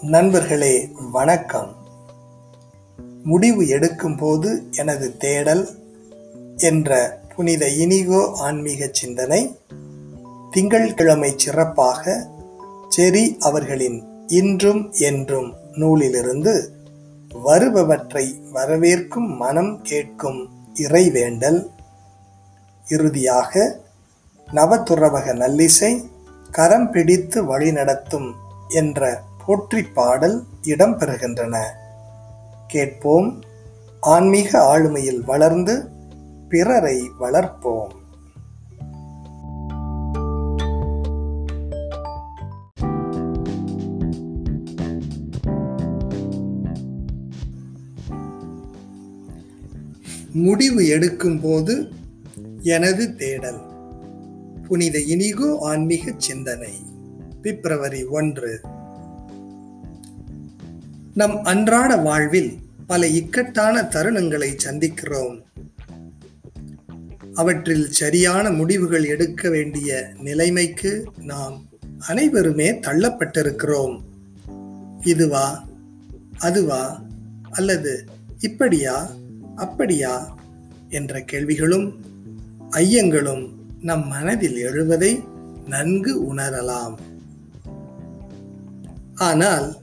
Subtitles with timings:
[0.00, 1.74] நண்பர்களே வணக்கம்.
[3.24, 5.68] முடிவு எடுக்கும்போது எனது தேடல்
[6.56, 9.58] என்ற புனித இனிகோ ஆன்மீக சிந்தனை
[10.50, 12.26] திங்கள்கிழமை சிறப்பாக
[12.96, 16.72] செரி அவர்களின் இன்றும் என்றும் நூலிலிருந்து
[17.34, 21.66] வருபவற்றை வரவேற்கும் மனம் கேட்கும் இறைவேண்டல்
[22.90, 23.80] இறுதியாக
[24.48, 26.04] நவதுறவக நல்லிசை
[26.50, 28.32] கரம் பிடித்து வழிநடத்தும்
[28.68, 31.58] என்ற போற்றி பாடல் இடம்பெறுகின்றன.
[32.66, 33.42] கேட்போம்.
[34.00, 35.84] ஆன்மீக ஆளுமையில் வளர்ந்து
[36.48, 37.98] பிறரை வளர்ப்போம்.
[50.32, 51.90] முடிவு எடுக்கும்போது
[52.60, 53.60] எனது தேடல்.
[54.68, 56.72] புனித இனிகோ ஆன்மீக சிந்தனை.
[57.42, 58.60] பிப்ரவரி ஒன்று.
[61.14, 65.42] நம் அன்றாட வாழ்வில் பல இக்கட்டான தருணங்களை சந்திக்கிறோம்.
[67.34, 74.00] அவற்றில் சரியான முடிவுகள் எடுக்க வேண்டிய நிலைமைக்கு நாம் அனைவருமே தள்ளப்பட்டிருக்கிறோம்.
[75.04, 75.68] இதுவா?
[76.38, 77.02] அதுவா?
[77.50, 78.04] அல்லது
[78.38, 79.10] இப்படியா?
[79.56, 80.38] அப்படியா?
[80.88, 82.04] என்ற கேள்விகளும்
[82.70, 85.24] ஐயங்களும் நம் மனதில் எழுவதை
[85.66, 86.94] நன்கு உணரலாம்.
[89.14, 89.76] ஆனால்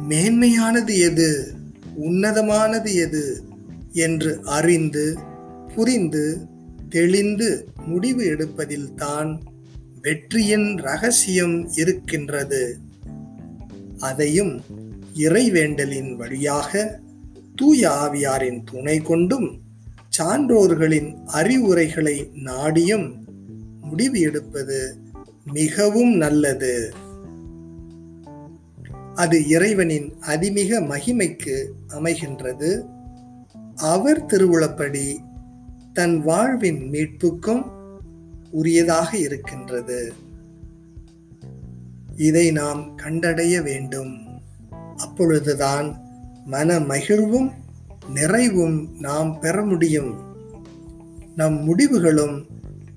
[0.00, 1.52] மேன்மையானது எது?
[2.02, 3.42] உன்னதமானது எது?
[3.92, 5.18] என்று அறிந்து
[5.74, 6.46] புரிந்து
[6.88, 9.42] தெளிந்து முடிவு எடுப்பதில் தான்
[10.02, 12.78] வெற்றியின் ரகசியம் இருக்கின்றது.
[13.98, 14.62] அதையும்
[15.14, 17.00] இறைவேண்டலின் வழியாக
[17.56, 19.60] தூய ஆவியாரின் துணை கொண்டும்
[20.08, 23.14] சான்றோர்களின் அறிவுரைகளை நாடியும்
[23.80, 24.96] முடிவு எடுப்பது
[25.44, 26.92] மிகவும் நல்லது.
[29.18, 32.86] அது இறைவனின் அதிமிக மகிமைக்கு அமைகின்றது.
[33.74, 35.16] அவர் திருவுளப்படி
[35.92, 37.62] தன் வாழ்வின் மீட்புக்கும்
[38.52, 40.12] உரியதாக இருக்கின்றது.
[42.16, 44.40] இதை நாம் கண்டடைய வேண்டும்.
[44.96, 46.00] அப்பொழுதுதான்
[46.44, 47.52] மன மகிழ்வும்
[48.14, 50.14] நிறைவும் நாம் பெற முடியும்.
[51.36, 52.46] நம் முடிவுகளும்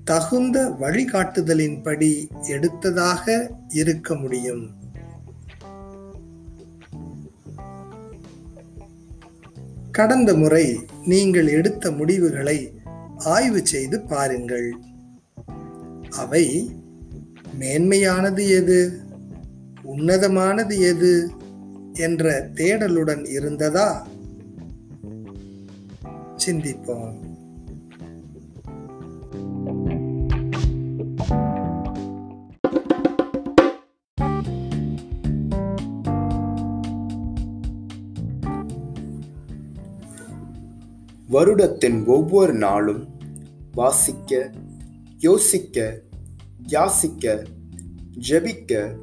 [0.04, 4.80] தகுந்த வழிகாட்டுதலின்படி எடுத்ததாக இருக்க முடியும்.
[9.92, 12.72] கடந்த முறை நீங்கள் எடுத்த முடிவுகளை
[13.16, 14.74] ஆய்வு செய்து பாருங்கள்.
[16.10, 16.70] அவை
[17.58, 19.00] மேன்மையானது எது?
[19.84, 21.30] உன்னதமானது எது?
[21.92, 24.06] என்ற தேடலுடன் இருந்ததா?
[26.46, 27.31] சிந்திப்போம்.
[41.32, 43.08] வருடத்தின் ஒவ்வொரு நாளும்
[43.72, 44.50] வாசிக்க
[45.18, 46.00] யோசிக்க
[46.66, 47.46] யாசிக்க
[48.28, 48.96] ஜெபிக்க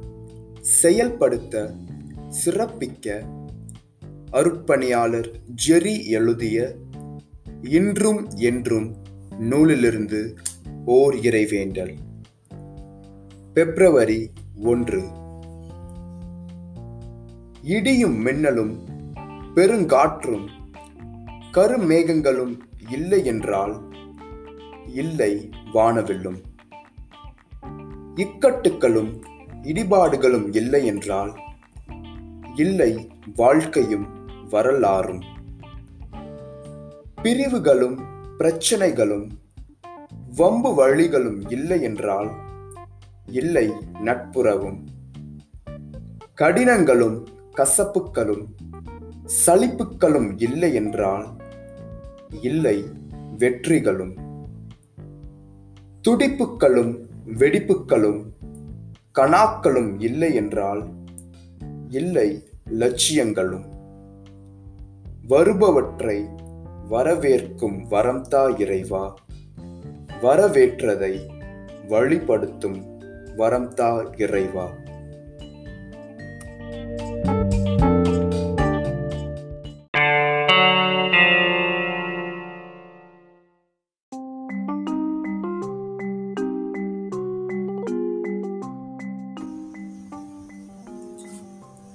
[0.60, 1.74] செயல்படுத்த
[2.44, 3.22] சிறப்பிக்க
[4.32, 5.30] அருட்பணியாளர்
[5.66, 6.74] ஜெரி எழுதிய
[7.62, 8.96] இன்றும் என்றும்
[9.38, 10.34] நூலிலிருந்து
[10.84, 11.94] ஓர் இறைவேண்டல்
[13.54, 15.02] பிப்ரவரி ஒன்று.
[17.62, 18.78] இடியும் மின்னலும்
[19.54, 20.48] பெருங்காற்றும்
[21.52, 22.58] கருமேகங்களும்
[22.90, 23.82] இல்லை என்றால்
[24.94, 26.42] இல்லை வானவில்லும்.
[28.16, 29.22] இக்கட்டுகளும்
[29.62, 31.38] இடிபாடுகளும் இல்லை என்றால்
[32.54, 35.22] இல்லை வாழ்க்கையும் வரலாறும்.
[37.22, 37.98] பிரிவுகளும்
[38.38, 39.30] பிரச்சனைகளும்
[40.36, 42.30] வம்பு வழிகளும் இல்லை என்றால்
[43.26, 44.84] இல்லை நட்புறவும்.
[46.34, 48.44] கடினங்களும் கசப்புக்களும்
[49.46, 51.39] சலிப்புக்களும் இல்லை என்றால்
[52.42, 52.84] இல்லை
[53.38, 54.14] வெற்றிகளும்.
[56.08, 56.98] துடிப்புக்களும்
[57.38, 58.22] வெடிப்புக்களும்
[59.14, 60.88] கணாக்களும் இல்லை என்றால்
[61.88, 63.64] இல்லை லட்சியங்களும்.
[65.28, 66.24] வருபவற்றை
[66.90, 69.14] வரவேற்கும் வரம்தா இறைவா
[70.22, 71.20] வரவேற்றதை
[71.88, 72.80] வழிபடுத்தும்
[73.36, 74.70] வரம்தா இறைவா.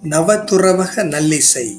[0.10, 1.78] நவதுறவக நல்லிசை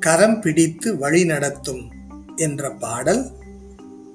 [0.00, 1.90] கரம் பிடித்து வழிநடத்தும்
[2.36, 3.30] என்ற பாடல்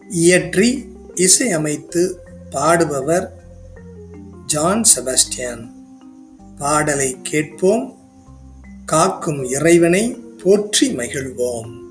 [0.10, 0.86] இயற்றி
[1.16, 2.14] இசையமைத்து
[2.52, 3.28] பாடுபவர்
[4.46, 5.72] ஜான் செபஸ்டியன்.
[6.58, 7.98] பாடலை கேட்போம்
[8.86, 10.14] காக்கும் இறைவனை
[10.44, 11.87] போற்றி மகிழ்வோம்.